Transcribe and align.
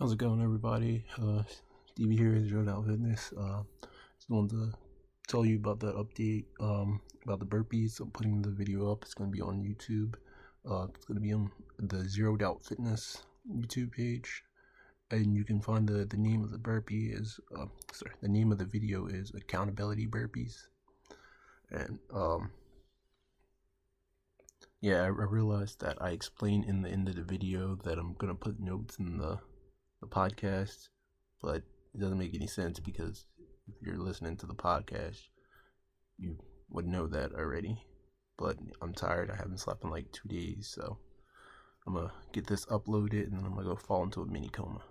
How's 0.00 0.12
it 0.12 0.18
going, 0.18 0.40
everybody? 0.42 1.04
Uh, 1.20 1.42
Stevie 1.84 2.16
here 2.16 2.34
is 2.34 2.48
Zero 2.48 2.64
Doubt 2.64 2.86
Fitness. 2.86 3.34
Uh, 3.38 3.64
just 4.16 4.30
wanted 4.30 4.52
to 4.52 4.72
tell 5.28 5.44
you 5.44 5.56
about 5.56 5.78
the 5.78 5.92
update 5.92 6.46
um, 6.58 7.02
about 7.22 7.38
the 7.38 7.44
burpees. 7.44 8.00
I'm 8.00 8.10
putting 8.10 8.40
the 8.40 8.48
video 8.48 8.90
up. 8.90 9.02
It's 9.02 9.12
going 9.12 9.30
to 9.30 9.36
be 9.36 9.42
on 9.42 9.62
YouTube. 9.62 10.14
Uh, 10.66 10.86
it's 10.94 11.04
going 11.04 11.16
to 11.16 11.20
be 11.20 11.34
on 11.34 11.50
the 11.78 12.08
Zero 12.08 12.34
Doubt 12.38 12.64
Fitness 12.64 13.24
YouTube 13.54 13.92
page, 13.92 14.42
and 15.10 15.36
you 15.36 15.44
can 15.44 15.60
find 15.60 15.86
the 15.86 16.06
the 16.06 16.16
name 16.16 16.42
of 16.44 16.50
the 16.50 16.56
burpee 16.56 17.10
is 17.12 17.38
uh, 17.54 17.66
sorry 17.92 18.14
the 18.22 18.28
name 18.28 18.52
of 18.52 18.56
the 18.56 18.64
video 18.64 19.06
is 19.06 19.30
accountability 19.34 20.06
burpees, 20.06 20.68
and 21.70 21.98
um, 22.14 22.50
yeah, 24.80 25.02
I, 25.02 25.08
I 25.08 25.10
realized 25.10 25.82
that 25.82 26.00
I 26.00 26.12
explained 26.12 26.64
in 26.64 26.80
the 26.80 26.88
end 26.88 27.10
of 27.10 27.16
the 27.16 27.22
video 27.22 27.74
that 27.84 27.98
I'm 27.98 28.14
gonna 28.14 28.34
put 28.34 28.58
notes 28.58 28.98
in 28.98 29.18
the 29.18 29.40
the 30.00 30.06
podcast, 30.06 30.88
but 31.42 31.62
it 31.94 32.00
doesn't 32.00 32.18
make 32.18 32.34
any 32.34 32.46
sense 32.46 32.80
because 32.80 33.26
if 33.68 33.86
you're 33.86 33.98
listening 33.98 34.36
to 34.38 34.46
the 34.46 34.54
podcast, 34.54 35.20
you 36.18 36.36
would 36.70 36.86
know 36.86 37.06
that 37.06 37.32
already. 37.32 37.82
But 38.38 38.56
I'm 38.80 38.94
tired. 38.94 39.30
I 39.30 39.36
haven't 39.36 39.60
slept 39.60 39.84
in 39.84 39.90
like 39.90 40.10
two 40.12 40.28
days, 40.28 40.72
so 40.74 40.98
I'm 41.86 41.94
gonna 41.94 42.12
get 42.32 42.46
this 42.46 42.66
uploaded 42.66 43.24
and 43.24 43.38
then 43.38 43.44
I'm 43.44 43.54
gonna 43.54 43.68
go 43.68 43.76
fall 43.76 44.04
into 44.04 44.22
a 44.22 44.26
mini 44.26 44.48
coma. 44.48 44.82